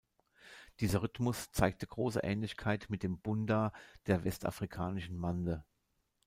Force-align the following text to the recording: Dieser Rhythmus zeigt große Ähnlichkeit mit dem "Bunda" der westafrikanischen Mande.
Dieser 0.79 1.03
Rhythmus 1.03 1.51
zeigt 1.51 1.87
große 1.87 2.21
Ähnlichkeit 2.21 2.89
mit 2.89 3.03
dem 3.03 3.19
"Bunda" 3.19 3.71
der 4.07 4.23
westafrikanischen 4.23 5.15
Mande. 5.15 5.63